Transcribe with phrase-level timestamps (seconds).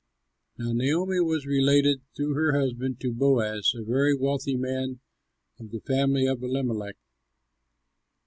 [0.57, 4.99] Now Naomi was related through her husband to Boaz, a very wealthy man
[5.59, 6.95] of the family of Elimelech.